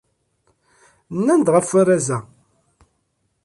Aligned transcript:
Nnan-d 1.17 1.47
ɣef 1.53 1.67
warraz-a. 1.73 2.19